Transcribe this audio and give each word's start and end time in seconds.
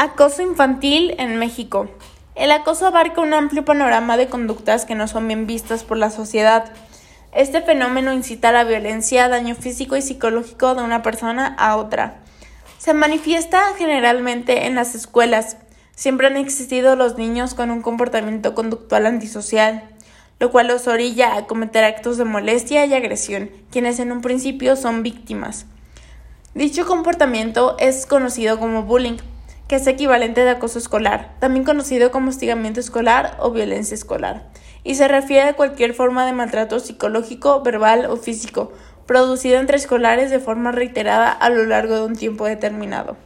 Acoso 0.00 0.42
infantil 0.42 1.16
en 1.18 1.40
México. 1.40 1.88
El 2.36 2.52
acoso 2.52 2.86
abarca 2.86 3.20
un 3.20 3.34
amplio 3.34 3.64
panorama 3.64 4.16
de 4.16 4.28
conductas 4.28 4.84
que 4.84 4.94
no 4.94 5.08
son 5.08 5.26
bien 5.26 5.48
vistas 5.48 5.82
por 5.82 5.96
la 5.96 6.10
sociedad. 6.10 6.70
Este 7.32 7.62
fenómeno 7.62 8.12
incita 8.12 8.50
a 8.50 8.52
la 8.52 8.62
violencia, 8.62 9.28
daño 9.28 9.56
físico 9.56 9.96
y 9.96 10.02
psicológico 10.02 10.76
de 10.76 10.84
una 10.84 11.02
persona 11.02 11.52
a 11.58 11.74
otra. 11.74 12.18
Se 12.78 12.94
manifiesta 12.94 13.60
generalmente 13.76 14.66
en 14.66 14.76
las 14.76 14.94
escuelas. 14.94 15.56
Siempre 15.96 16.28
han 16.28 16.36
existido 16.36 16.94
los 16.94 17.18
niños 17.18 17.54
con 17.54 17.72
un 17.72 17.82
comportamiento 17.82 18.54
conductual 18.54 19.04
antisocial, 19.04 19.82
lo 20.38 20.52
cual 20.52 20.68
los 20.68 20.86
orilla 20.86 21.36
a 21.36 21.46
cometer 21.46 21.82
actos 21.82 22.18
de 22.18 22.24
molestia 22.24 22.86
y 22.86 22.94
agresión, 22.94 23.50
quienes 23.72 23.98
en 23.98 24.12
un 24.12 24.20
principio 24.20 24.76
son 24.76 25.02
víctimas. 25.02 25.66
Dicho 26.54 26.86
comportamiento 26.86 27.76
es 27.80 28.06
conocido 28.06 28.60
como 28.60 28.84
bullying 28.84 29.16
que 29.68 29.76
es 29.76 29.86
equivalente 29.86 30.40
de 30.40 30.50
acoso 30.50 30.78
escolar, 30.78 31.34
también 31.40 31.64
conocido 31.64 32.10
como 32.10 32.30
hostigamiento 32.30 32.80
escolar 32.80 33.36
o 33.38 33.50
violencia 33.50 33.94
escolar, 33.94 34.46
y 34.82 34.94
se 34.94 35.06
refiere 35.08 35.50
a 35.50 35.56
cualquier 35.56 35.92
forma 35.92 36.24
de 36.24 36.32
maltrato 36.32 36.80
psicológico, 36.80 37.62
verbal 37.62 38.06
o 38.06 38.16
físico, 38.16 38.72
producido 39.06 39.58
entre 39.58 39.76
escolares 39.76 40.30
de 40.30 40.40
forma 40.40 40.72
reiterada 40.72 41.30
a 41.30 41.50
lo 41.50 41.66
largo 41.66 41.96
de 41.96 42.04
un 42.04 42.16
tiempo 42.16 42.46
determinado. 42.46 43.16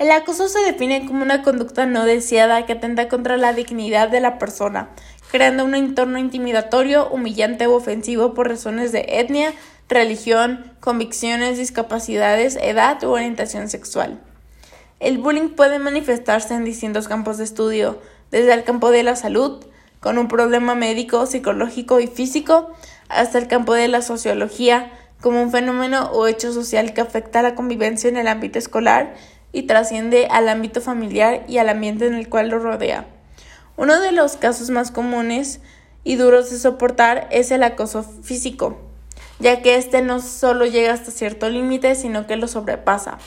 El 0.00 0.10
acoso 0.10 0.48
se 0.48 0.58
define 0.60 1.06
como 1.06 1.22
una 1.22 1.42
conducta 1.42 1.86
no 1.86 2.04
deseada 2.04 2.66
que 2.66 2.72
atenta 2.72 3.08
contra 3.08 3.36
la 3.36 3.52
dignidad 3.52 4.08
de 4.08 4.20
la 4.20 4.38
persona, 4.40 4.88
creando 5.30 5.64
un 5.64 5.76
entorno 5.76 6.18
intimidatorio, 6.18 7.08
humillante 7.08 7.68
o 7.68 7.74
ofensivo 7.74 8.34
por 8.34 8.48
razones 8.48 8.90
de 8.90 9.06
etnia, 9.08 9.52
religión, 9.88 10.72
convicciones, 10.80 11.58
discapacidades, 11.58 12.56
edad 12.60 13.02
u 13.04 13.10
orientación 13.10 13.68
sexual. 13.68 14.20
El 15.00 15.18
bullying 15.18 15.50
puede 15.50 15.78
manifestarse 15.78 16.54
en 16.54 16.64
distintos 16.64 17.08
campos 17.08 17.38
de 17.38 17.44
estudio, 17.44 18.00
desde 18.30 18.52
el 18.54 18.64
campo 18.64 18.90
de 18.90 19.02
la 19.02 19.16
salud, 19.16 19.64
con 20.00 20.18
un 20.18 20.28
problema 20.28 20.74
médico, 20.74 21.26
psicológico 21.26 22.00
y 22.00 22.06
físico, 22.06 22.70
hasta 23.08 23.38
el 23.38 23.48
campo 23.48 23.74
de 23.74 23.88
la 23.88 24.02
sociología, 24.02 24.92
como 25.20 25.42
un 25.42 25.50
fenómeno 25.50 26.10
o 26.12 26.26
hecho 26.26 26.52
social 26.52 26.94
que 26.94 27.00
afecta 27.00 27.40
a 27.40 27.42
la 27.42 27.54
convivencia 27.54 28.08
en 28.08 28.16
el 28.16 28.28
ámbito 28.28 28.58
escolar 28.58 29.14
y 29.52 29.62
trasciende 29.62 30.28
al 30.30 30.48
ámbito 30.48 30.80
familiar 30.80 31.44
y 31.48 31.58
al 31.58 31.68
ambiente 31.68 32.06
en 32.06 32.14
el 32.14 32.28
cual 32.28 32.48
lo 32.48 32.58
rodea. 32.58 33.06
Uno 33.76 34.00
de 34.00 34.12
los 34.12 34.36
casos 34.36 34.70
más 34.70 34.90
comunes 34.90 35.60
y 36.04 36.16
duros 36.16 36.50
de 36.50 36.58
soportar 36.58 37.26
es 37.30 37.50
el 37.50 37.62
acoso 37.62 38.02
físico, 38.02 38.78
ya 39.38 39.62
que 39.62 39.76
este 39.76 40.02
no 40.02 40.20
solo 40.20 40.66
llega 40.66 40.92
hasta 40.92 41.10
cierto 41.10 41.48
límite, 41.48 41.94
sino 41.94 42.26
que 42.26 42.36
lo 42.36 42.46
sobrepasa. 42.46 43.18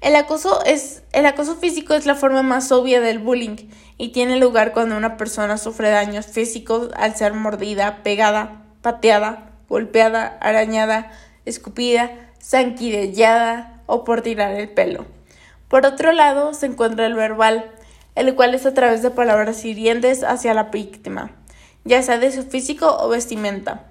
El 0.00 0.14
acoso, 0.14 0.62
es, 0.64 1.02
el 1.12 1.24
acoso 1.24 1.56
físico 1.56 1.94
es 1.94 2.04
la 2.04 2.14
forma 2.14 2.42
más 2.42 2.70
obvia 2.70 3.00
del 3.00 3.18
bullying 3.18 3.56
y 3.96 4.08
tiene 4.08 4.36
lugar 4.36 4.72
cuando 4.72 4.96
una 4.96 5.16
persona 5.16 5.56
sufre 5.56 5.88
daños 5.88 6.26
físicos 6.26 6.90
al 6.96 7.16
ser 7.16 7.32
mordida, 7.32 8.02
pegada, 8.02 8.62
pateada, 8.82 9.52
golpeada, 9.68 10.38
arañada, 10.40 11.10
escupida, 11.46 12.10
sanquillada 12.38 13.82
o 13.86 14.04
por 14.04 14.20
tirar 14.20 14.52
el 14.52 14.68
pelo. 14.68 15.06
Por 15.68 15.86
otro 15.86 16.12
lado, 16.12 16.52
se 16.54 16.66
encuentra 16.66 17.06
el 17.06 17.14
verbal, 17.14 17.70
el 18.14 18.34
cual 18.34 18.54
es 18.54 18.66
a 18.66 18.74
través 18.74 19.02
de 19.02 19.10
palabras 19.10 19.64
hirientes 19.64 20.22
hacia 20.22 20.54
la 20.54 20.64
víctima, 20.64 21.30
ya 21.84 22.02
sea 22.02 22.18
de 22.18 22.30
su 22.30 22.44
físico 22.44 22.96
o 23.00 23.08
vestimenta. 23.08 23.86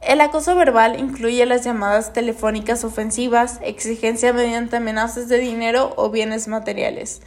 El 0.00 0.22
acoso 0.22 0.54
verbal 0.54 0.98
incluye 0.98 1.44
las 1.44 1.62
llamadas 1.62 2.14
telefónicas 2.14 2.84
ofensivas, 2.84 3.58
exigencia 3.62 4.32
mediante 4.32 4.78
amenazas 4.78 5.28
de 5.28 5.38
dinero 5.38 5.92
o 5.96 6.08
bienes 6.08 6.48
materiales, 6.48 7.20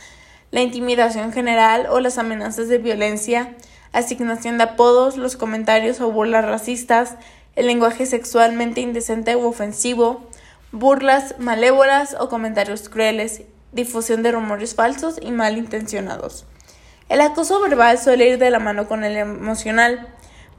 la 0.50 0.62
intimidación 0.62 1.32
general 1.32 1.86
o 1.92 2.00
las 2.00 2.18
amenazas 2.18 2.70
de 2.70 2.80
violencia, 2.80 3.54
asignación 3.92 4.58
de 4.58 4.64
apodos, 4.64 5.18
los 5.18 5.38
comentarios 5.38 6.02
o 6.02 6.12
burlas 6.12 6.46
racistas, 6.46 7.16
el 7.56 7.68
lenguaje 7.68 8.08
sexualmente 8.08 8.82
indecente 8.82 9.36
u 9.36 9.46
ofensivo, 9.46 10.28
burlas 10.72 11.36
malévolas 11.38 12.16
o 12.20 12.28
comentarios 12.28 12.90
crueles, 12.90 13.44
difusión 13.72 14.24
de 14.24 14.32
rumores 14.32 14.74
falsos 14.74 15.20
y 15.22 15.32
malintencionados. 15.32 16.46
El 17.08 17.22
acoso 17.22 17.62
verbal 17.62 18.00
suele 18.00 18.30
ir 18.30 18.40
de 18.40 18.50
la 18.50 18.58
mano 18.60 18.88
con 18.88 19.04
el 19.04 19.16
emocional 19.16 20.08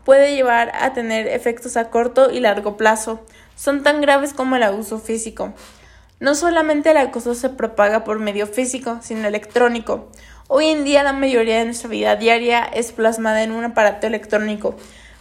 puede 0.05 0.35
llevar 0.35 0.73
a 0.75 0.93
tener 0.93 1.27
efectos 1.29 1.77
a 1.77 1.91
corto 1.91 2.31
y 2.31 2.41
largo 2.41 2.77
plazo. 2.77 3.21
Son 3.57 3.83
tan 3.83 4.01
graves 4.01 4.33
como 4.33 4.57
el 4.57 4.63
abuso 4.63 4.99
físico. 4.99 5.53
No 6.21 6.35
solamente 6.35 6.91
el 6.91 6.97
acoso 6.97 7.35
se 7.35 7.51
propaga 7.51 8.05
por 8.05 8.19
medio 8.19 8.47
físico, 8.47 8.99
sino 9.03 9.27
electrónico. 9.27 10.09
Hoy 10.47 10.67
en 10.67 10.85
día 10.85 11.03
la 11.03 11.13
mayoría 11.13 11.59
de 11.59 11.65
nuestra 11.65 11.89
vida 11.89 12.17
diaria 12.17 12.65
es 12.65 12.93
plasmada 12.93 13.43
en 13.43 13.51
un 13.51 13.65
aparato 13.65 14.07
electrónico. 14.07 14.77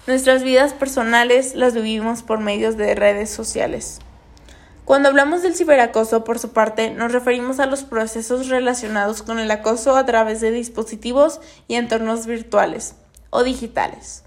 Nuestras 0.05 0.43
vidas 0.43 0.73
personales 0.73 1.55
las 1.55 1.73
vivimos 1.73 2.23
por 2.23 2.39
medios 2.39 2.75
de 2.77 2.93
redes 2.93 3.29
sociales. 3.29 3.99
Cuando 4.85 5.07
hablamos 5.07 5.41
del 5.41 5.55
ciberacoso, 5.55 6.25
por 6.25 6.39
su 6.39 6.51
parte, 6.51 6.91
nos 6.91 7.13
referimos 7.13 7.61
a 7.61 7.67
los 7.67 7.83
procesos 7.83 8.49
relacionados 8.49 9.23
con 9.23 9.39
el 9.39 9.49
acoso 9.49 9.95
a 9.95 10.05
través 10.05 10.41
de 10.41 10.51
dispositivos 10.51 11.39
y 11.69 11.75
entornos 11.75 12.25
virtuales 12.25 12.95
o 13.29 13.43
digitales. 13.43 14.23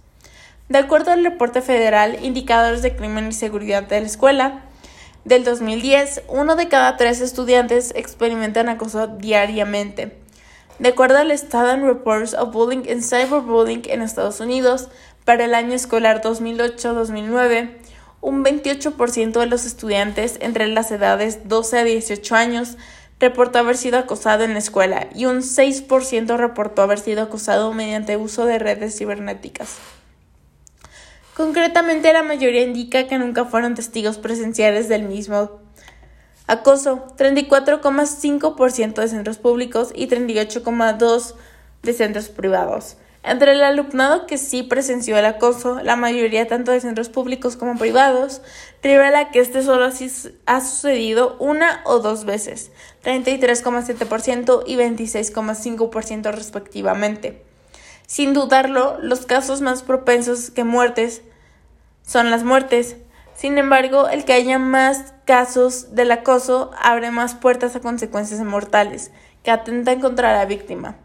De 0.69 0.79
acuerdo 0.79 1.13
al 1.13 1.23
reporte 1.23 1.63
federal 1.63 2.19
Indicadores 2.25 2.83
de 2.83 2.97
Crimen 2.97 3.29
y 3.29 3.33
Seguridad 3.33 3.85
de 3.85 4.01
la 4.01 4.07
Escuela 4.07 4.65
del 5.25 5.45
2010, 5.45 6.23
uno 6.27 6.57
de 6.57 6.67
cada 6.67 6.97
tres 6.97 7.21
estudiantes 7.21 7.93
experimentan 7.95 8.69
acoso 8.69 9.07
diariamente. 9.07 10.19
De 10.81 10.89
acuerdo 10.89 11.19
al 11.19 11.31
Student 11.39 11.85
Reports 11.85 12.35
of 12.35 12.53
Bullying 12.53 12.83
and 12.91 13.03
Cyberbullying 13.03 13.83
en 13.87 14.03
Estados 14.03 14.41
Unidos, 14.41 14.89
para 15.25 15.45
el 15.45 15.55
año 15.55 15.73
escolar 15.73 16.21
2008-2009, 16.21 17.77
un 18.21 18.45
28% 18.45 19.39
de 19.39 19.47
los 19.47 19.67
estudiantes 19.67 20.37
entre 20.41 20.67
las 20.67 20.91
edades 20.91 21.49
12 21.49 21.79
a 21.79 21.85
18 21.85 22.35
años 22.35 22.77
reportó 23.21 23.61
haber 23.61 23.77
sido 23.77 23.99
acosado 23.99 24.43
en 24.43 24.55
la 24.55 24.59
escuela 24.59 25.07
y 25.15 25.27
un 25.27 25.43
6% 25.43 26.37
reportó 26.37 26.83
haber 26.83 26.99
sido 26.99 27.23
acosado 27.23 27.73
mediante 27.73 28.17
uso 28.17 28.47
de 28.47 28.59
redes 28.59 28.99
cibernéticas. 28.99 29.77
Concretamente, 31.37 32.15
la 32.15 32.23
mayoría 32.23 32.63
indica 32.63 33.07
que 33.07 33.19
nunca 33.19 33.45
fueron 33.45 33.75
testigos 33.75 34.17
presenciales 34.17 34.89
del 34.89 35.03
mismo 35.03 35.61
acoso, 36.47 37.09
34,5% 37.19 38.95
de 38.95 39.09
centros 39.09 39.37
públicos 39.37 39.93
y 39.95 40.07
38,2% 40.09 41.35
de 41.83 41.93
centros 41.93 42.31
privados. 42.31 42.97
Entre 43.23 43.53
el 43.53 43.63
alumnado 43.63 44.27
que 44.27 44.39
sí 44.39 44.63
presenció 44.63 45.19
el 45.19 45.27
acoso, 45.27 45.83
la 45.83 45.97
mayoría 45.97 46.49
tanto 46.49 46.73
de 46.73 46.81
centros 46.81 47.11
públicos 47.11 47.57
como 47.57 47.77
privados, 47.77 48.41
revela 48.83 49.31
que 49.31 49.41
este 49.41 49.63
solo 49.63 49.91
ha 50.47 50.61
sucedido 50.63 51.37
una 51.39 51.83
o 51.85 51.99
dos 51.99 52.25
veces, 52.25 52.71
33,7% 53.05 54.63
y 54.67 54.77
26,5% 54.77 56.33
respectivamente. 56.33 57.43
Sin 58.07 58.33
dudarlo, 58.33 58.99
los 59.03 59.27
casos 59.27 59.61
más 59.61 59.83
propensos 59.83 60.51
que 60.51 60.63
muertes 60.63 61.23
son 62.07 62.31
las 62.31 62.45
muertes. 62.45 62.97
Sin 63.35 63.59
embargo, 63.59 64.09
el 64.09 64.25
que 64.25 64.33
haya 64.33 64.59
más 64.59 65.13
casos 65.27 65.95
del 65.95 66.13
acoso 66.13 66.71
abre 66.81 67.11
más 67.11 67.35
puertas 67.35 67.77
a 67.77 67.81
consecuencias 67.81 68.41
mortales 68.41 69.11
que 69.43 69.51
atentan 69.51 70.01
contra 70.01 70.33
la 70.33 70.47
víctima. 70.47 70.97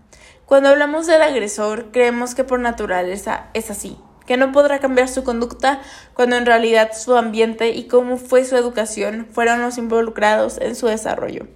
Cuando 0.45 0.69
hablamos 0.69 1.07
del 1.07 1.21
agresor, 1.21 1.91
creemos 1.91 2.35
que 2.35 2.43
por 2.43 2.59
naturaleza 2.59 3.47
es 3.53 3.69
así, 3.69 3.97
que 4.25 4.37
no 4.37 4.51
podrá 4.51 4.79
cambiar 4.79 5.07
su 5.07 5.23
conducta 5.23 5.81
cuando 6.13 6.37
en 6.37 6.45
realidad 6.45 6.91
su 6.93 7.15
ambiente 7.15 7.69
y 7.71 7.87
cómo 7.87 8.17
fue 8.17 8.45
su 8.45 8.55
educación 8.55 9.27
fueron 9.31 9.61
los 9.61 9.77
involucrados 9.77 10.59
en 10.59 10.75
su 10.75 10.87
desarrollo. 10.87 11.47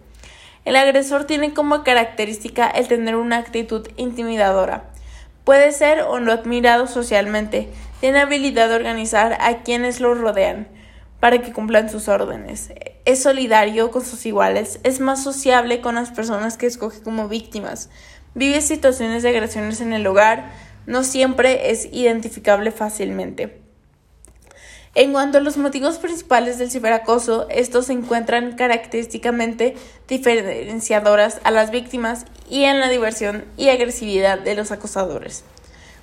El 0.66 0.76
agresor 0.76 1.26
tiene 1.26 1.54
como 1.54 1.84
característica 1.84 2.68
el 2.68 2.88
tener 2.88 3.16
una 3.16 3.38
actitud 3.38 3.88
intimidadora, 3.98 4.86
Puede 5.46 5.72
ser 5.74 6.02
o 6.02 6.20
no 6.20 6.32
admirado 6.32 6.88
socialmente, 6.88 7.70
tiene 8.06 8.20
habilidad 8.20 8.70
de 8.70 8.76
organizar 8.76 9.36
a 9.42 9.64
quienes 9.64 10.00
lo 10.00 10.14
rodean 10.14 10.68
para 11.20 11.42
que 11.42 11.52
cumplan 11.52 11.90
sus 11.90 12.08
órdenes. 12.08 12.70
Es 13.04 13.24
solidario 13.24 13.90
con 13.90 14.06
sus 14.06 14.28
iguales, 14.28 14.80
es 14.84 15.00
más 15.00 15.24
sociable 15.24 15.82
con 15.82 15.96
las 15.96 16.12
personas 16.12 16.56
que 16.56 16.68
escoge 16.68 17.02
como 17.02 17.28
víctimas, 17.28 17.90
vive 18.36 18.62
situaciones 18.62 19.24
de 19.24 19.30
agresiones 19.30 19.82
en 19.82 19.92
el 19.92 20.06
hogar, 20.06 20.52
no 20.86 21.04
siempre 21.04 21.72
es 21.72 21.88
identificable 21.92 22.70
fácilmente. 22.70 23.60
En 24.94 25.12
cuanto 25.12 25.40
a 25.40 25.42
los 25.42 25.58
motivos 25.58 25.98
principales 25.98 26.60
del 26.60 26.70
ciberacoso, 26.70 27.48
estos 27.50 27.88
se 27.88 27.94
encuentran 27.94 28.56
característicamente 28.56 29.78
diferenciadoras 30.08 31.42
a 31.44 31.50
las 31.50 31.72
víctimas 31.72 32.28
y 32.52 32.66
en 32.66 32.80
la 32.80 32.88
diversión 32.88 33.46
y 33.58 33.70
agresividad 33.70 34.38
de 34.38 34.54
los 34.54 34.72
acosadores. 34.72 35.44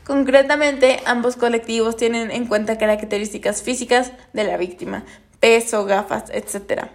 Concretamente, 0.04 1.00
ambos 1.06 1.37
colectivos 1.37 1.96
tienen 1.96 2.31
en 2.31 2.46
cuenta 2.46 2.76
características 2.76 3.62
físicas 3.62 4.12
de 4.32 4.44
la 4.44 4.56
víctima, 4.56 5.04
peso, 5.38 5.84
gafas, 5.84 6.25
etc. 6.31 6.88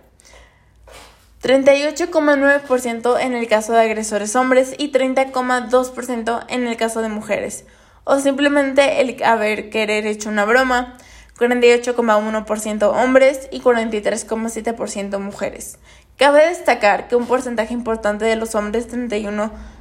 38,9% 1.41 3.19
en 3.21 3.33
el 3.33 3.47
caso 3.47 3.73
de 3.73 3.81
agresores 3.81 4.35
hombres 4.35 4.73
y 4.77 4.91
30,2% 4.91 6.45
en 6.49 6.67
el 6.67 6.75
caso 6.75 7.01
de 7.01 7.09
mujeres. 7.09 7.65
O 8.03 8.19
simplemente 8.19 9.01
el 9.01 9.23
haber 9.23 9.69
querer 9.69 10.05
hecho 10.05 10.29
una 10.29 10.43
broma, 10.45 10.97
48,1% 11.37 12.91
hombres 12.91 13.47
y 13.51 13.61
43,7% 13.61 15.19
mujeres. 15.19 15.77
Cabe 16.17 16.47
destacar 16.47 17.07
que 17.07 17.15
un 17.15 17.27
porcentaje 17.27 17.73
importante 17.73 18.25
de 18.25 18.35
los 18.35 18.55
hombres, 18.55 18.87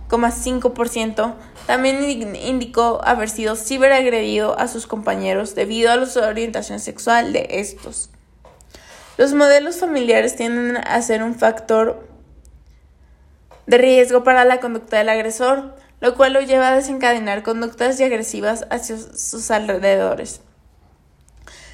31,5%, 0.09 1.35
también 1.67 2.37
indicó 2.37 3.01
haber 3.05 3.29
sido 3.29 3.57
ciberagredido 3.57 4.59
a 4.59 4.69
sus 4.69 4.87
compañeros 4.87 5.55
debido 5.55 5.91
a 5.91 5.97
la 5.97 6.29
orientación 6.29 6.81
sexual 6.81 7.33
de 7.33 7.47
estos. 7.51 8.11
Los 9.17 9.33
modelos 9.33 9.79
familiares 9.79 10.37
tienden 10.37 10.77
a 10.77 11.01
ser 11.03 11.23
un 11.23 11.35
factor 11.35 12.07
de 13.67 13.79
riesgo 13.79 14.23
para 14.23 14.45
la 14.45 14.61
conducta 14.61 14.99
del 14.99 15.09
agresor, 15.09 15.75
lo 16.01 16.15
cual 16.15 16.35
lo 16.35 16.41
lleva 16.41 16.69
a 16.69 16.77
desencadenar 16.77 17.43
conductas 17.43 18.01
agresivas 18.01 18.67
hacia 18.71 18.97
sus 18.99 19.51
alrededores. 19.51 20.41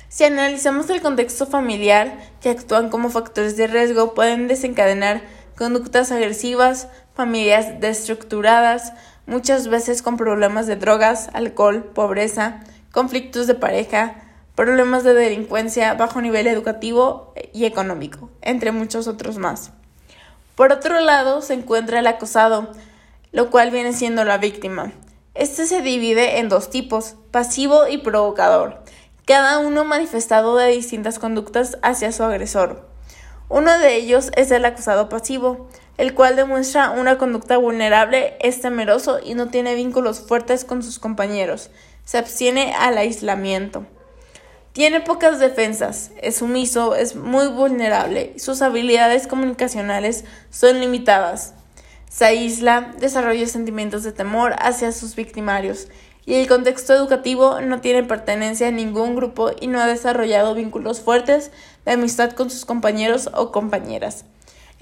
Si 0.08 0.24
analizamos 0.24 0.88
el 0.90 1.00
contexto 1.00 1.46
familiar 1.46 2.18
que 2.40 2.50
actúan 2.50 2.90
como 2.90 3.10
factores 3.10 3.56
de 3.56 3.66
riesgo, 3.66 4.14
pueden 4.14 4.46
desencadenar 4.46 5.22
conductas 5.56 6.12
agresivas, 6.12 6.88
familias 7.14 7.80
destructuradas, 7.80 8.92
muchas 9.26 9.68
veces 9.68 10.02
con 10.02 10.16
problemas 10.16 10.66
de 10.66 10.76
drogas, 10.76 11.30
alcohol, 11.32 11.84
pobreza, 11.84 12.60
conflictos 12.90 13.46
de 13.46 13.54
pareja, 13.54 14.16
problemas 14.54 15.04
de 15.04 15.14
delincuencia, 15.14 15.94
bajo 15.94 16.20
nivel 16.20 16.46
educativo 16.46 17.34
y 17.52 17.64
económico, 17.64 18.30
entre 18.40 18.72
muchos 18.72 19.08
otros 19.08 19.38
más. 19.38 19.72
Por 20.54 20.72
otro 20.72 21.00
lado, 21.00 21.42
se 21.42 21.54
encuentra 21.54 21.98
el 21.98 22.06
acosado, 22.06 22.72
lo 23.32 23.50
cual 23.50 23.70
viene 23.70 23.92
siendo 23.92 24.24
la 24.24 24.38
víctima. 24.38 24.92
Este 25.34 25.66
se 25.66 25.80
divide 25.80 26.38
en 26.38 26.48
dos 26.48 26.68
tipos, 26.68 27.16
pasivo 27.30 27.88
y 27.88 27.98
provocador 27.98 28.82
cada 29.24 29.58
uno 29.58 29.84
manifestado 29.84 30.56
de 30.56 30.68
distintas 30.68 31.18
conductas 31.18 31.78
hacia 31.82 32.12
su 32.12 32.24
agresor. 32.24 32.88
Uno 33.48 33.78
de 33.78 33.94
ellos 33.94 34.32
es 34.36 34.50
el 34.50 34.64
acusado 34.64 35.08
pasivo, 35.08 35.68
el 35.98 36.14
cual 36.14 36.36
demuestra 36.36 36.90
una 36.90 37.18
conducta 37.18 37.56
vulnerable, 37.56 38.36
es 38.40 38.60
temeroso 38.60 39.20
y 39.22 39.34
no 39.34 39.48
tiene 39.48 39.74
vínculos 39.74 40.20
fuertes 40.20 40.64
con 40.64 40.82
sus 40.82 40.98
compañeros. 40.98 41.70
Se 42.04 42.18
abstiene 42.18 42.74
al 42.74 42.98
aislamiento. 42.98 43.86
Tiene 44.72 45.00
pocas 45.00 45.38
defensas, 45.38 46.12
es 46.22 46.36
sumiso, 46.36 46.94
es 46.94 47.14
muy 47.14 47.48
vulnerable 47.48 48.32
y 48.36 48.38
sus 48.38 48.62
habilidades 48.62 49.26
comunicacionales 49.26 50.24
son 50.50 50.80
limitadas. 50.80 51.52
Se 52.08 52.24
aísla, 52.24 52.94
desarrolla 52.98 53.46
sentimientos 53.46 54.02
de 54.02 54.12
temor 54.12 54.54
hacia 54.58 54.92
sus 54.92 55.14
victimarios 55.14 55.88
y 56.24 56.34
el 56.34 56.48
contexto 56.48 56.94
educativo 56.94 57.60
no 57.60 57.80
tiene 57.82 58.02
pertenencia 58.02 58.68
a 58.68 58.70
ningún 58.70 59.14
grupo 59.14 59.50
y 59.60 59.66
no 59.66 59.78
ha 59.78 59.86
desarrollado 59.86 60.54
vínculos 60.54 61.00
fuertes 61.00 61.50
de 61.84 61.92
amistad 61.92 62.32
con 62.32 62.48
sus 62.48 62.64
compañeros 62.64 63.28
o 63.34 63.52
compañeras. 63.52 64.24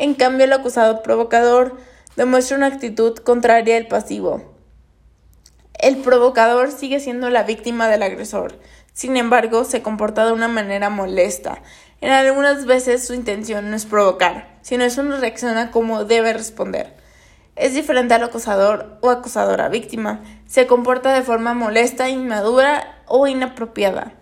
En 0.00 0.14
cambio, 0.14 0.46
el 0.46 0.52
acusado 0.52 1.02
provocador 1.02 1.76
demuestra 2.16 2.56
una 2.56 2.66
actitud 2.66 3.16
contraria 3.18 3.76
al 3.76 3.86
pasivo. 3.86 4.56
El 5.74 5.98
provocador 5.98 6.72
sigue 6.72 6.98
siendo 6.98 7.30
la 7.30 7.44
víctima 7.44 7.86
del 7.86 8.02
agresor, 8.02 8.58
sin 8.92 9.16
embargo, 9.16 9.64
se 9.64 9.82
comporta 9.82 10.26
de 10.26 10.32
una 10.32 10.48
manera 10.48 10.90
molesta. 10.90 11.62
En 12.00 12.10
algunas 12.10 12.66
veces 12.66 13.06
su 13.06 13.14
intención 13.14 13.70
no 13.70 13.76
es 13.76 13.86
provocar, 13.86 14.58
sino 14.62 14.82
es 14.84 14.98
una 14.98 15.18
reacción 15.20 15.56
a 15.56 15.70
cómo 15.70 16.04
debe 16.04 16.32
responder 16.32 16.98
es 17.60 17.74
diferente 17.74 18.14
al 18.14 18.24
acosador 18.24 18.98
o 19.02 19.10
acosadora 19.10 19.68
víctima. 19.68 20.20
Se 20.46 20.66
comporta 20.66 21.12
de 21.12 21.22
forma 21.22 21.52
molesta, 21.52 22.08
inmadura 22.08 23.02
o 23.06 23.26
inapropiada. 23.26 24.14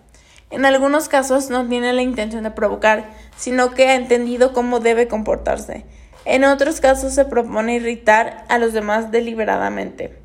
En 0.49 0.65
algunos 0.65 1.09
casos 1.09 1.49
no 1.49 1.67
tiene 1.67 1.93
la 1.93 2.01
intención 2.01 2.43
de 2.43 2.51
provocar, 2.51 3.09
sino 3.37 3.71
que 3.71 3.87
ha 3.87 3.95
entendido 3.95 4.53
cómo 4.53 4.79
debe 4.79 5.07
comportarse. 5.07 5.85
En 6.25 6.43
otros 6.43 6.81
casos 6.81 7.13
se 7.13 7.25
propone 7.25 7.75
irritar 7.75 8.45
a 8.49 8.57
los 8.57 8.73
demás 8.73 9.11
deliberadamente. 9.11 10.17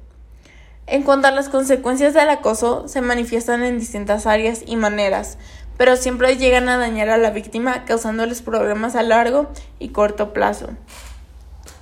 En 0.87 1.03
cuanto 1.03 1.29
a 1.29 1.31
las 1.31 1.49
consecuencias 1.49 2.15
del 2.15 2.29
acoso, 2.29 2.89
se 2.89 3.01
manifiestan 3.01 3.63
en 3.63 3.79
distintas 3.79 4.27
áreas 4.27 4.63
y 4.67 4.77
maneras, 4.77 5.39
pero 5.77 5.97
siempre 5.97 6.37
llegan 6.37 6.69
a 6.69 6.77
dañar 6.77 7.09
a 7.11 7.19
la 7.19 7.31
víctima 7.31 7.85
causándoles 7.85 8.43
problemas 8.43 8.95
a 8.97 9.03
largo 9.03 9.49
y 9.79 9.89
corto 9.89 10.33
plazo 10.33 10.71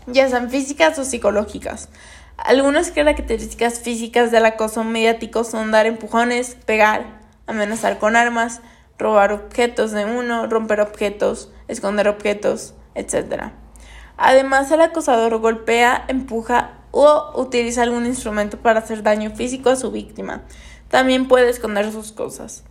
ya 0.07 0.29
sean 0.29 0.51
físicas 0.51 0.99
o 0.99 1.05
psicológicas. 1.05 1.89
Algunas 2.37 2.91
características 2.91 3.81
físicas 3.81 4.31
del 4.31 4.47
acoso 4.47 4.85
mediático 4.85 5.45
son 5.45 5.71
dar 5.71 5.87
empujones, 5.87 6.57
pegar, 6.67 7.22
amenazar 7.47 7.99
con 7.99 8.17
armas, 8.17 8.61
robar 8.99 9.33
objetos 9.33 9.91
de 9.93 10.05
uno, 10.05 10.47
romper 10.47 10.81
objetos, 10.81 11.51
esconder 11.69 12.09
objetos, 12.09 12.75
etc. 12.95 13.53
Además, 14.17 14.71
el 14.71 14.81
acosador 14.81 15.39
golpea, 15.39 16.05
empuja 16.09 16.79
o 16.93 17.33
utiliza 17.41 17.83
algún 17.83 18.07
instrumento 18.07 18.59
para 18.59 18.81
hacer 18.81 19.03
daño 19.03 19.31
físico 19.31 19.71
a 19.71 19.77
su 19.77 19.91
víctima. 19.91 20.43
También 20.89 21.27
puede 21.27 21.49
esconder 21.49 21.91
sus 21.91 22.13
cosas. 22.13 22.65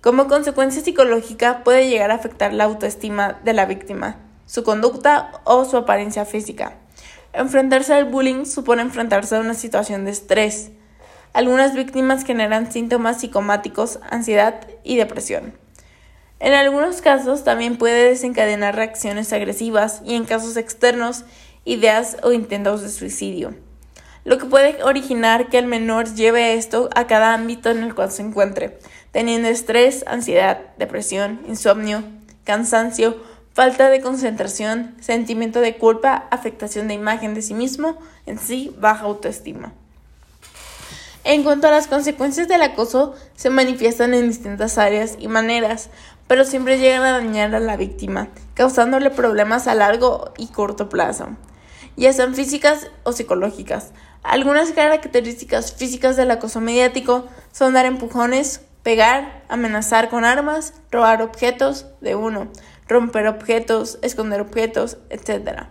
Como 0.00 0.26
consecuencia 0.26 0.82
psicológica 0.82 1.62
puede 1.62 1.88
llegar 1.88 2.10
a 2.10 2.14
afectar 2.14 2.52
la 2.52 2.64
autoestima 2.64 3.38
de 3.44 3.52
la 3.52 3.66
víctima, 3.66 4.16
su 4.46 4.64
conducta 4.64 5.30
o 5.44 5.64
su 5.64 5.76
apariencia 5.76 6.24
física. 6.24 6.78
Enfrentarse 7.32 7.94
al 7.94 8.06
bullying 8.06 8.44
supone 8.44 8.82
enfrentarse 8.82 9.36
a 9.36 9.40
una 9.40 9.54
situación 9.54 10.04
de 10.04 10.10
estrés. 10.10 10.72
Algunas 11.32 11.74
víctimas 11.74 12.24
generan 12.24 12.70
síntomas 12.70 13.20
psicomáticos, 13.20 14.00
ansiedad 14.10 14.66
y 14.84 14.96
depresión. 14.96 15.54
En 16.40 16.52
algunos 16.52 17.00
casos 17.00 17.44
también 17.44 17.78
puede 17.78 18.08
desencadenar 18.08 18.74
reacciones 18.74 19.32
agresivas 19.32 20.02
y 20.04 20.14
en 20.14 20.24
casos 20.24 20.56
externos 20.56 21.24
ideas 21.64 22.16
o 22.22 22.32
intentos 22.32 22.82
de 22.82 22.88
suicidio, 22.88 23.54
lo 24.24 24.38
que 24.38 24.46
puede 24.46 24.82
originar 24.82 25.48
que 25.48 25.58
el 25.58 25.66
menor 25.66 26.12
lleve 26.14 26.54
esto 26.54 26.90
a 26.94 27.06
cada 27.06 27.32
ámbito 27.32 27.70
en 27.70 27.82
el 27.82 27.94
cual 27.94 28.10
se 28.10 28.22
encuentre, 28.22 28.78
teniendo 29.12 29.48
estrés, 29.48 30.04
ansiedad, 30.06 30.58
depresión, 30.78 31.40
insomnio, 31.48 32.02
cansancio 32.44 33.16
falta 33.52 33.90
de 33.90 34.00
concentración, 34.00 34.94
sentimiento 35.00 35.60
de 35.60 35.76
culpa, 35.76 36.26
afectación 36.30 36.88
de 36.88 36.94
imagen 36.94 37.34
de 37.34 37.42
sí 37.42 37.54
mismo, 37.54 37.98
en 38.26 38.38
sí 38.38 38.74
baja 38.78 39.04
autoestima. 39.04 39.74
En 41.24 41.44
cuanto 41.44 41.68
a 41.68 41.70
las 41.70 41.86
consecuencias 41.86 42.48
del 42.48 42.62
acoso, 42.62 43.14
se 43.36 43.48
manifiestan 43.48 44.12
en 44.12 44.28
distintas 44.28 44.76
áreas 44.76 45.16
y 45.20 45.28
maneras, 45.28 45.88
pero 46.26 46.44
siempre 46.44 46.78
llegan 46.78 47.04
a 47.04 47.12
dañar 47.12 47.54
a 47.54 47.60
la 47.60 47.76
víctima, 47.76 48.28
causándole 48.54 49.10
problemas 49.10 49.68
a 49.68 49.76
largo 49.76 50.32
y 50.36 50.48
corto 50.48 50.88
plazo, 50.88 51.28
ya 51.96 52.12
sean 52.12 52.34
físicas 52.34 52.90
o 53.04 53.12
psicológicas. 53.12 53.92
Algunas 54.24 54.72
características 54.72 55.74
físicas 55.74 56.16
del 56.16 56.30
acoso 56.32 56.60
mediático 56.60 57.28
son 57.52 57.74
dar 57.74 57.86
empujones, 57.86 58.62
pegar, 58.82 59.44
amenazar 59.48 60.08
con 60.08 60.24
armas, 60.24 60.74
robar 60.90 61.22
objetos 61.22 61.86
de 62.00 62.16
uno, 62.16 62.48
romper 62.88 63.28
objetos, 63.28 64.00
esconder 64.02 64.40
objetos, 64.40 64.96
etc. 65.08 65.66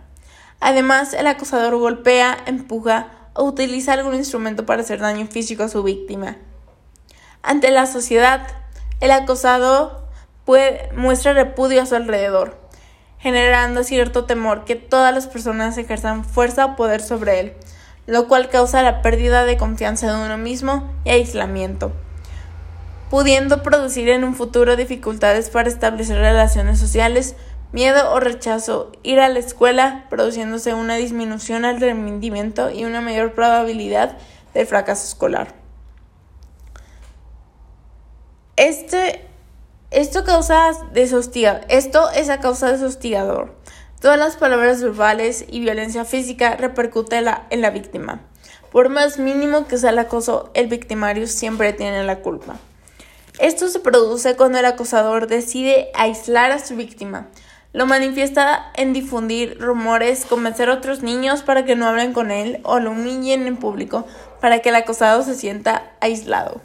Además, 0.60 1.12
el 1.12 1.26
acosador 1.26 1.76
golpea, 1.76 2.38
empuja 2.46 3.21
o 3.34 3.44
utiliza 3.44 3.92
algún 3.92 4.14
instrumento 4.14 4.66
para 4.66 4.82
hacer 4.82 5.00
daño 5.00 5.26
físico 5.26 5.62
a 5.62 5.68
su 5.68 5.82
víctima. 5.82 6.36
Ante 7.42 7.70
la 7.70 7.86
sociedad, 7.86 8.46
el 9.00 9.10
acosado 9.10 10.08
muestra 10.94 11.32
repudio 11.32 11.82
a 11.82 11.86
su 11.86 11.94
alrededor, 11.94 12.58
generando 13.18 13.84
cierto 13.84 14.24
temor 14.24 14.64
que 14.64 14.76
todas 14.76 15.14
las 15.14 15.26
personas 15.26 15.78
ejerzan 15.78 16.24
fuerza 16.24 16.66
o 16.66 16.76
poder 16.76 17.00
sobre 17.00 17.40
él, 17.40 17.54
lo 18.06 18.28
cual 18.28 18.48
causa 18.48 18.82
la 18.82 19.02
pérdida 19.02 19.44
de 19.44 19.56
confianza 19.56 20.12
de 20.12 20.24
uno 20.24 20.38
mismo 20.38 20.92
y 21.04 21.10
aislamiento 21.10 21.92
pudiendo 23.12 23.62
producir 23.62 24.08
en 24.08 24.24
un 24.24 24.34
futuro 24.34 24.74
dificultades 24.74 25.50
para 25.50 25.68
establecer 25.68 26.16
relaciones 26.16 26.78
sociales, 26.78 27.36
miedo 27.72 28.12
o 28.12 28.20
rechazo, 28.20 28.92
ir 29.02 29.20
a 29.20 29.28
la 29.28 29.38
escuela, 29.38 30.06
produciéndose 30.10 30.74
una 30.74 30.96
disminución 30.96 31.64
al 31.64 31.80
rendimiento 31.80 32.70
y 32.70 32.84
una 32.84 33.00
mayor 33.00 33.32
probabilidad 33.32 34.16
de 34.54 34.66
fracaso 34.66 35.06
escolar. 35.06 35.54
Este, 38.56 39.26
esto, 39.90 40.24
causa 40.24 40.70
esto 40.94 42.10
es 42.10 42.28
a 42.28 42.40
causa 42.40 42.72
de 42.72 42.84
hostigador. 42.84 43.54
Todas 44.00 44.18
las 44.18 44.36
palabras 44.36 44.82
verbales 44.82 45.44
y 45.48 45.60
violencia 45.60 46.04
física 46.04 46.56
repercuten 46.56 47.24
en 47.50 47.60
la 47.60 47.70
víctima. 47.70 48.20
Por 48.70 48.88
más 48.88 49.18
mínimo 49.18 49.66
que 49.66 49.78
sea 49.78 49.90
el 49.90 49.98
acoso, 49.98 50.50
el 50.54 50.66
victimario 50.66 51.26
siempre 51.26 51.72
tiene 51.72 52.04
la 52.04 52.20
culpa. 52.20 52.56
Esto 53.38 53.68
se 53.68 53.80
produce 53.80 54.36
cuando 54.36 54.58
el 54.58 54.64
acosador 54.64 55.26
decide 55.26 55.90
aislar 55.94 56.52
a 56.52 56.58
su 56.58 56.76
víctima, 56.76 57.28
Lo 57.72 57.86
manifiesta 57.86 58.70
en 58.74 58.92
difundir 58.92 59.58
rumores, 59.58 60.26
convencer 60.26 60.68
a 60.68 60.74
otros 60.74 61.02
niños 61.02 61.42
para 61.42 61.64
que 61.64 61.74
no 61.74 61.86
hablen 61.86 62.12
con 62.12 62.30
él 62.30 62.60
o 62.64 62.80
lo 62.80 62.90
humillen 62.90 63.46
en 63.46 63.56
público 63.56 64.06
para 64.42 64.58
que 64.58 64.68
el 64.68 64.74
acosado 64.74 65.22
se 65.22 65.34
sienta 65.34 65.92
aislado. 66.00 66.60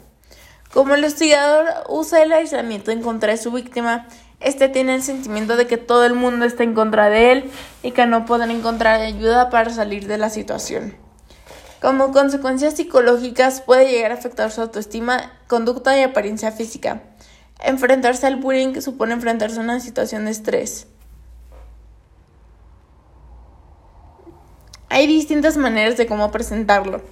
Como 0.72 0.94
el 0.94 1.04
hostigador 1.04 1.66
usa 1.88 2.22
el 2.22 2.32
aislamiento 2.32 2.90
en 2.90 3.00
contra 3.00 3.32
de 3.32 3.38
su 3.38 3.50
víctima, 3.52 4.06
este 4.40 4.68
tiene 4.68 4.96
el 4.96 5.02
sentimiento 5.02 5.56
de 5.56 5.66
que 5.66 5.78
todo 5.78 6.04
el 6.04 6.12
mundo 6.12 6.44
está 6.44 6.62
en 6.62 6.74
contra 6.74 7.08
de 7.08 7.32
él 7.32 7.50
y 7.82 7.92
que 7.92 8.04
no 8.04 8.26
pueden 8.26 8.50
encontrar 8.50 9.00
ayuda 9.00 9.48
para 9.48 9.70
salir 9.70 10.06
de 10.08 10.18
la 10.18 10.28
situación. 10.28 10.94
Como 11.80 12.12
consecuencias 12.12 12.74
psicológicas 12.74 13.62
puede 13.62 13.90
llegar 13.90 14.10
a 14.10 14.16
afectar 14.16 14.50
su 14.50 14.60
autoestima, 14.60 15.32
conducta 15.46 15.96
y 15.98 16.02
apariencia 16.02 16.52
física. 16.52 17.00
Enfrentarse 17.60 18.26
al 18.26 18.36
bullying 18.36 18.80
supone 18.82 19.14
enfrentarse 19.14 19.58
a 19.58 19.62
una 19.62 19.80
situación 19.80 20.26
de 20.26 20.32
estrés. 20.32 20.86
Hay 24.90 25.06
distintas 25.06 25.56
maneras 25.56 25.96
de 25.96 26.06
cómo 26.06 26.30
presentarlo. 26.30 27.02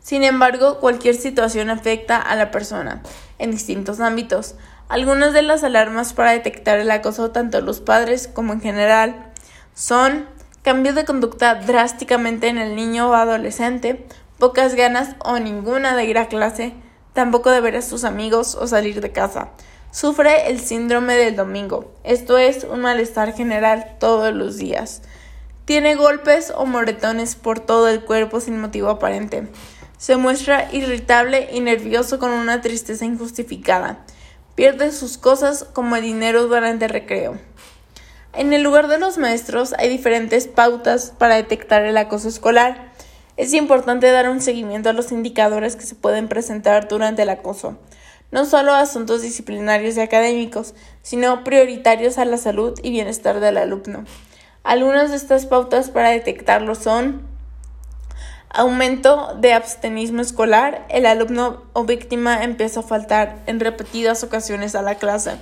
Sin 0.00 0.22
embargo, 0.22 0.78
cualquier 0.78 1.16
situación 1.16 1.68
afecta 1.68 2.16
a 2.16 2.36
la 2.36 2.50
persona 2.50 3.02
en 3.38 3.50
distintos 3.50 4.00
ámbitos. 4.00 4.54
Algunas 4.88 5.32
de 5.32 5.42
las 5.42 5.64
alarmas 5.64 6.12
para 6.12 6.30
detectar 6.30 6.78
el 6.78 6.90
acoso 6.90 7.32
tanto 7.32 7.60
los 7.60 7.80
padres 7.80 8.28
como 8.28 8.52
en 8.52 8.60
general 8.60 9.32
son 9.74 10.26
cambio 10.62 10.94
de 10.94 11.04
conducta 11.04 11.56
drásticamente 11.56 12.48
en 12.48 12.58
el 12.58 12.74
niño 12.74 13.10
o 13.10 13.14
adolescente, 13.14 14.06
pocas 14.38 14.74
ganas 14.74 15.16
o 15.24 15.38
ninguna 15.38 15.96
de 15.96 16.04
ir 16.06 16.18
a 16.18 16.28
clase, 16.28 16.72
tampoco 17.12 17.50
de 17.50 17.60
ver 17.60 17.76
a 17.76 17.82
sus 17.82 18.04
amigos 18.04 18.54
o 18.54 18.66
salir 18.66 19.00
de 19.00 19.12
casa. 19.12 19.50
Sufre 19.90 20.48
el 20.48 20.60
síndrome 20.60 21.14
del 21.14 21.36
domingo, 21.36 21.92
esto 22.04 22.38
es 22.38 22.64
un 22.64 22.80
malestar 22.80 23.32
general 23.32 23.96
todos 23.98 24.34
los 24.34 24.56
días. 24.56 25.02
Tiene 25.66 25.96
golpes 25.96 26.52
o 26.54 26.64
moretones 26.64 27.34
por 27.34 27.58
todo 27.58 27.88
el 27.88 28.00
cuerpo 28.04 28.40
sin 28.40 28.56
motivo 28.60 28.88
aparente. 28.88 29.48
Se 29.98 30.16
muestra 30.16 30.72
irritable 30.72 31.48
y 31.52 31.58
nervioso 31.58 32.20
con 32.20 32.30
una 32.30 32.60
tristeza 32.60 33.04
injustificada. 33.04 34.06
Pierde 34.54 34.92
sus 34.92 35.18
cosas 35.18 35.64
como 35.64 35.96
el 35.96 36.02
dinero 36.02 36.46
durante 36.46 36.84
el 36.84 36.92
recreo. 36.92 37.36
En 38.32 38.52
el 38.52 38.62
lugar 38.62 38.86
de 38.86 39.00
los 39.00 39.18
maestros 39.18 39.74
hay 39.76 39.88
diferentes 39.88 40.46
pautas 40.46 41.12
para 41.18 41.34
detectar 41.34 41.82
el 41.82 41.96
acoso 41.96 42.28
escolar. 42.28 42.92
Es 43.36 43.52
importante 43.52 44.08
dar 44.12 44.30
un 44.30 44.40
seguimiento 44.40 44.90
a 44.90 44.92
los 44.92 45.10
indicadores 45.10 45.74
que 45.74 45.84
se 45.84 45.96
pueden 45.96 46.28
presentar 46.28 46.86
durante 46.86 47.22
el 47.22 47.28
acoso, 47.28 47.76
no 48.30 48.44
solo 48.44 48.72
asuntos 48.72 49.20
disciplinarios 49.20 49.96
y 49.96 50.00
académicos, 50.00 50.76
sino 51.02 51.42
prioritarios 51.42 52.18
a 52.18 52.24
la 52.24 52.36
salud 52.36 52.78
y 52.84 52.90
bienestar 52.90 53.40
del 53.40 53.56
alumno. 53.56 54.04
Algunas 54.66 55.10
de 55.10 55.16
estas 55.16 55.46
pautas 55.46 55.88
para 55.90 56.10
detectarlo 56.10 56.74
son 56.74 57.22
Aumento 58.48 59.36
de 59.38 59.52
abstenismo 59.52 60.22
escolar. 60.22 60.86
El 60.88 61.04
alumno 61.06 61.62
o 61.72 61.84
víctima 61.84 62.42
empieza 62.42 62.80
a 62.80 62.82
faltar 62.82 63.44
en 63.46 63.60
repetidas 63.60 64.24
ocasiones 64.24 64.74
a 64.74 64.82
la 64.82 64.96
clase. 64.96 65.36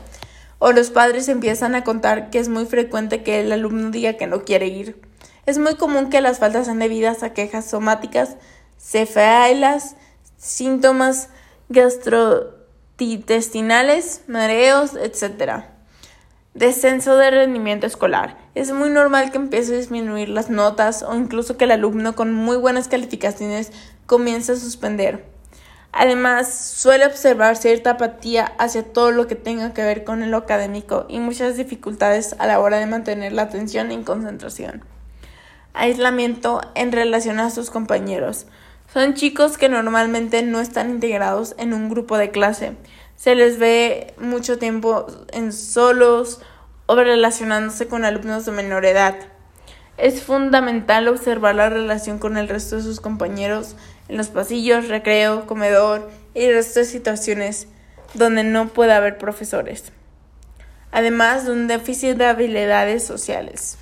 O 0.58 0.72
los 0.72 0.90
padres 0.90 1.28
empiezan 1.28 1.74
a 1.74 1.84
contar 1.84 2.28
que 2.30 2.38
es 2.38 2.48
muy 2.48 2.66
frecuente 2.66 3.22
que 3.22 3.40
el 3.40 3.50
alumno 3.52 3.90
diga 3.90 4.12
que 4.14 4.26
no 4.26 4.44
quiere 4.44 4.66
ir. 4.66 5.00
Es 5.46 5.56
muy 5.58 5.76
común 5.76 6.10
que 6.10 6.20
las 6.20 6.38
faltas 6.38 6.66
sean 6.66 6.80
debidas 6.80 7.22
a 7.22 7.32
quejas 7.32 7.70
somáticas, 7.70 8.36
cefaleas, 8.78 9.96
síntomas 10.36 11.30
gastrointestinales, 11.68 14.22
mareos, 14.26 14.96
etc. 14.96 15.73
Descenso 16.54 17.16
de 17.16 17.32
rendimiento 17.32 17.84
escolar. 17.84 18.38
Es 18.54 18.70
muy 18.70 18.88
normal 18.88 19.32
que 19.32 19.38
empiece 19.38 19.74
a 19.74 19.76
disminuir 19.76 20.28
las 20.28 20.50
notas 20.50 21.02
o 21.02 21.16
incluso 21.16 21.56
que 21.56 21.64
el 21.64 21.72
alumno 21.72 22.14
con 22.14 22.32
muy 22.32 22.56
buenas 22.56 22.86
calificaciones 22.86 23.72
comience 24.06 24.52
a 24.52 24.56
suspender. 24.56 25.24
Además, 25.90 26.54
suele 26.54 27.06
observar 27.06 27.56
cierta 27.56 27.90
apatía 27.90 28.52
hacia 28.58 28.84
todo 28.84 29.10
lo 29.10 29.26
que 29.26 29.34
tenga 29.34 29.74
que 29.74 29.82
ver 29.82 30.04
con 30.04 30.30
lo 30.30 30.36
académico 30.36 31.06
y 31.08 31.18
muchas 31.18 31.56
dificultades 31.56 32.36
a 32.38 32.46
la 32.46 32.60
hora 32.60 32.78
de 32.78 32.86
mantener 32.86 33.32
la 33.32 33.42
atención 33.42 33.90
y 33.90 34.04
concentración. 34.04 34.84
Aislamiento 35.72 36.60
en 36.76 36.92
relación 36.92 37.40
a 37.40 37.50
sus 37.50 37.70
compañeros. 37.70 38.46
Son 38.92 39.14
chicos 39.14 39.58
que 39.58 39.68
normalmente 39.68 40.42
no 40.42 40.60
están 40.60 40.90
integrados 40.90 41.56
en 41.58 41.74
un 41.74 41.88
grupo 41.88 42.16
de 42.16 42.30
clase 42.30 42.76
se 43.16 43.34
les 43.34 43.58
ve 43.58 44.14
mucho 44.18 44.58
tiempo 44.58 45.06
en 45.32 45.52
solos 45.52 46.40
o 46.86 46.96
relacionándose 46.96 47.86
con 47.86 48.04
alumnos 48.04 48.44
de 48.46 48.52
menor 48.52 48.84
edad. 48.84 49.14
Es 49.96 50.22
fundamental 50.22 51.08
observar 51.08 51.54
la 51.54 51.70
relación 51.70 52.18
con 52.18 52.36
el 52.36 52.48
resto 52.48 52.76
de 52.76 52.82
sus 52.82 53.00
compañeros 53.00 53.76
en 54.08 54.16
los 54.16 54.28
pasillos, 54.28 54.88
recreo, 54.88 55.46
comedor 55.46 56.10
y 56.34 56.44
el 56.44 56.54
resto 56.54 56.80
de 56.80 56.86
situaciones 56.86 57.68
donde 58.14 58.44
no 58.44 58.68
puede 58.68 58.92
haber 58.92 59.18
profesores, 59.18 59.92
además 60.90 61.46
de 61.46 61.52
un 61.52 61.68
déficit 61.68 62.16
de 62.16 62.26
habilidades 62.26 63.06
sociales. 63.06 63.78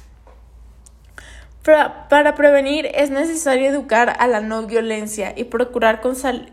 Para, 1.63 2.35
prevenir 2.35 2.87
es 2.87 3.11
necesario 3.11 3.69
educar 3.69 4.17
a 4.19 4.27
la 4.27 4.41
no 4.41 4.67
violencia 4.67 5.33
y 5.37 5.45
procurar 5.45 6.01
conciliar 6.01 6.51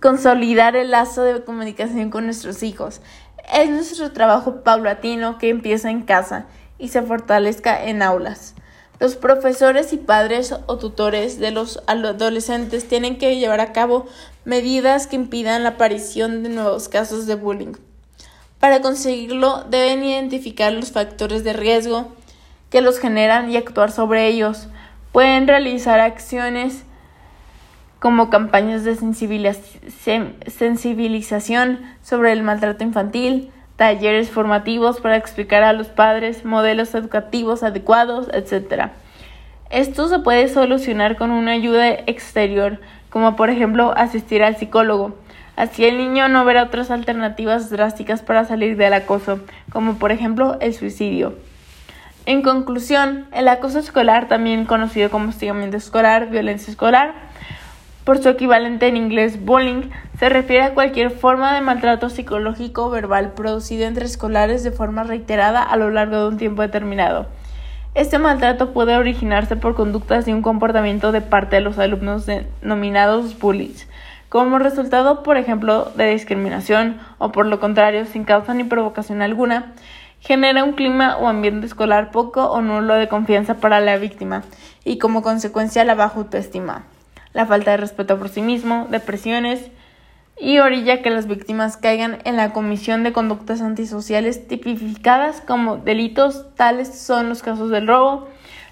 consolidar 0.00 0.76
el 0.76 0.90
lazo 0.90 1.22
de 1.22 1.44
comunicación 1.44 2.10
con 2.10 2.24
nuestros 2.24 2.62
hijos. 2.62 3.00
Es 3.52 3.68
nuestro 3.68 4.12
trabajo 4.12 4.62
paulatino 4.62 5.38
que 5.38 5.50
empieza 5.50 5.90
en 5.90 6.02
casa 6.02 6.46
y 6.78 6.88
se 6.88 7.02
fortalezca 7.02 7.84
en 7.84 8.02
aulas. 8.02 8.54
Los 8.98 9.16
profesores 9.16 9.92
y 9.92 9.96
padres 9.96 10.54
o 10.66 10.76
tutores 10.76 11.38
de 11.38 11.50
los 11.50 11.82
adolescentes 11.86 12.86
tienen 12.86 13.18
que 13.18 13.36
llevar 13.36 13.60
a 13.60 13.72
cabo 13.72 14.06
medidas 14.44 15.06
que 15.06 15.16
impidan 15.16 15.62
la 15.62 15.70
aparición 15.70 16.42
de 16.42 16.50
nuevos 16.50 16.88
casos 16.88 17.26
de 17.26 17.34
bullying. 17.34 17.72
Para 18.58 18.82
conseguirlo 18.82 19.64
deben 19.70 20.04
identificar 20.04 20.72
los 20.72 20.92
factores 20.92 21.44
de 21.44 21.54
riesgo 21.54 22.12
que 22.68 22.82
los 22.82 22.98
generan 22.98 23.50
y 23.50 23.56
actuar 23.56 23.90
sobre 23.90 24.28
ellos. 24.28 24.68
Pueden 25.12 25.48
realizar 25.48 25.98
acciones 26.00 26.84
como 28.00 28.30
campañas 28.30 28.82
de 28.82 28.96
sensibilización 30.48 31.80
sobre 32.02 32.32
el 32.32 32.42
maltrato 32.42 32.82
infantil, 32.82 33.52
talleres 33.76 34.30
formativos 34.30 35.00
para 35.00 35.16
explicar 35.16 35.62
a 35.62 35.74
los 35.74 35.88
padres 35.88 36.44
modelos 36.44 36.94
educativos 36.94 37.62
adecuados, 37.62 38.28
etc. 38.32 38.88
Esto 39.68 40.08
se 40.08 40.18
puede 40.18 40.48
solucionar 40.48 41.16
con 41.16 41.30
una 41.30 41.52
ayuda 41.52 41.90
exterior, 41.90 42.80
como 43.10 43.36
por 43.36 43.50
ejemplo 43.50 43.92
asistir 43.96 44.42
al 44.42 44.56
psicólogo. 44.56 45.14
Así 45.56 45.84
el 45.84 45.98
niño 45.98 46.28
no 46.28 46.46
verá 46.46 46.64
otras 46.64 46.90
alternativas 46.90 47.68
drásticas 47.68 48.22
para 48.22 48.46
salir 48.46 48.78
del 48.78 48.94
acoso, 48.94 49.40
como 49.70 49.96
por 49.96 50.10
ejemplo 50.10 50.56
el 50.60 50.72
suicidio. 50.72 51.34
En 52.24 52.40
conclusión, 52.40 53.26
el 53.32 53.46
acoso 53.48 53.78
escolar, 53.78 54.26
también 54.28 54.64
conocido 54.64 55.10
como 55.10 55.28
hostigamiento 55.28 55.76
escolar, 55.76 56.30
violencia 56.30 56.70
escolar, 56.70 57.29
por 58.10 58.20
su 58.20 58.28
equivalente 58.28 58.88
en 58.88 58.96
inglés 58.96 59.44
bullying, 59.44 59.88
se 60.18 60.28
refiere 60.28 60.64
a 60.64 60.74
cualquier 60.74 61.12
forma 61.12 61.54
de 61.54 61.60
maltrato 61.60 62.10
psicológico 62.10 62.86
o 62.86 62.90
verbal 62.90 63.34
producido 63.34 63.86
entre 63.86 64.04
escolares 64.04 64.64
de 64.64 64.72
forma 64.72 65.04
reiterada 65.04 65.62
a 65.62 65.76
lo 65.76 65.90
largo 65.90 66.16
de 66.16 66.26
un 66.26 66.36
tiempo 66.36 66.62
determinado. 66.62 67.28
Este 67.94 68.18
maltrato 68.18 68.72
puede 68.72 68.96
originarse 68.96 69.54
por 69.54 69.76
conductas 69.76 70.26
y 70.26 70.32
un 70.32 70.42
comportamiento 70.42 71.12
de 71.12 71.20
parte 71.20 71.54
de 71.54 71.62
los 71.62 71.78
alumnos 71.78 72.26
denominados 72.26 73.38
bullies, 73.38 73.88
como 74.28 74.58
resultado, 74.58 75.22
por 75.22 75.36
ejemplo, 75.36 75.92
de 75.94 76.10
discriminación 76.10 76.98
o 77.18 77.30
por 77.30 77.46
lo 77.46 77.60
contrario, 77.60 78.06
sin 78.06 78.24
causa 78.24 78.54
ni 78.54 78.64
provocación 78.64 79.22
alguna, 79.22 79.72
genera 80.18 80.64
un 80.64 80.72
clima 80.72 81.16
o 81.16 81.28
ambiente 81.28 81.64
escolar 81.68 82.10
poco 82.10 82.50
o 82.50 82.60
nulo 82.60 82.94
de 82.94 83.06
confianza 83.06 83.58
para 83.58 83.78
la 83.78 83.98
víctima 83.98 84.42
y 84.84 84.98
como 84.98 85.22
consecuencia 85.22 85.84
la 85.84 85.94
baja 85.94 86.18
autoestima 86.18 86.86
la 87.32 87.46
falta 87.46 87.72
de 87.72 87.76
respeto 87.76 88.18
por 88.18 88.28
sí 88.28 88.42
mismo, 88.42 88.86
depresiones 88.90 89.70
y 90.38 90.58
orilla 90.58 91.02
que 91.02 91.10
las 91.10 91.26
víctimas 91.26 91.76
caigan 91.76 92.18
en 92.24 92.36
la 92.36 92.52
comisión 92.52 93.02
de 93.04 93.12
conductas 93.12 93.60
antisociales 93.60 94.48
tipificadas 94.48 95.42
como 95.42 95.76
delitos, 95.76 96.46
tales 96.56 96.98
son 96.98 97.28
los 97.28 97.42
casos 97.42 97.70
del 97.70 97.86
robo, 97.86 98.28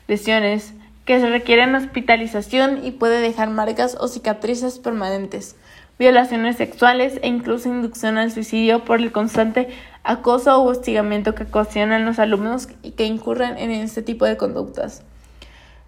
lesiones 0.07 0.73
que 1.05 1.21
se 1.21 1.29
requieren 1.29 1.75
hospitalización 1.75 2.85
y 2.85 2.91
puede 2.91 3.21
dejar 3.21 3.51
marcas 3.51 3.97
o 4.01 4.09
cicatrices 4.09 4.79
permanentes, 4.79 5.57
violaciones 5.99 6.57
sexuales 6.57 7.19
e 7.23 7.29
incluso 7.29 7.69
inducción 7.69 8.19
al 8.19 8.33
suicidio 8.33 8.85
por 8.85 9.01
el 9.01 9.13
constante 9.13 9.69
acoso 10.05 10.59
o 10.59 10.69
hostigamiento 10.69 11.35
que 11.35 11.45
ocasionan 11.45 12.07
los 12.07 12.19
alumnos 12.19 12.69
y 12.83 12.93
que 12.93 13.05
incurren 13.05 13.59
en 13.59 13.71
este 13.71 14.03
tipo 14.03 14.25
de 14.25 14.37
conductas. 14.37 15.03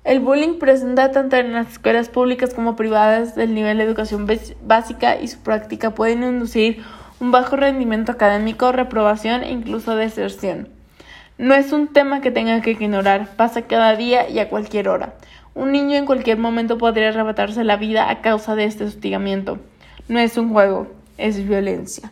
El 0.02 0.20
bullying 0.20 0.58
presenta 0.58 1.12
tanto 1.12 1.36
en 1.36 1.52
las 1.52 1.72
escuelas 1.72 2.08
públicas 2.08 2.54
como 2.54 2.74
privadas 2.74 3.34
del 3.34 3.54
nivel 3.54 3.76
de 3.76 3.84
educación 3.84 4.26
básica 4.62 5.20
y 5.20 5.28
su 5.28 5.40
práctica 5.40 5.94
pueden 5.94 6.22
inducir 6.22 6.82
un 7.20 7.30
bajo 7.32 7.56
rendimiento 7.56 8.12
académico, 8.12 8.72
reprobación 8.72 9.42
e 9.42 9.50
incluso 9.50 9.96
deserción. 9.96 10.68
No 11.36 11.54
es 11.54 11.72
un 11.72 11.88
tema 11.88 12.22
que 12.22 12.30
tenga 12.30 12.62
que 12.62 12.70
ignorar, 12.70 13.28
pasa 13.36 13.62
cada 13.62 13.94
día 13.94 14.26
y 14.26 14.38
a 14.38 14.48
cualquier 14.48 14.88
hora. 14.88 15.14
Un 15.54 15.72
niño 15.72 15.96
en 15.96 16.06
cualquier 16.06 16.38
momento 16.38 16.78
podría 16.78 17.10
arrebatarse 17.10 17.62
la 17.62 17.76
vida 17.76 18.08
a 18.08 18.22
causa 18.22 18.54
de 18.54 18.64
este 18.64 18.84
hostigamiento. 18.84 19.58
No 20.08 20.18
es 20.18 20.38
un 20.38 20.50
juego, 20.50 20.86
es 21.18 21.46
violencia. 21.46 22.10